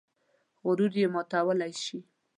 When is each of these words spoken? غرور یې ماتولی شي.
غرور 0.63 0.93
یې 1.01 1.07
ماتولی 1.13 1.73
شي. 1.83 1.99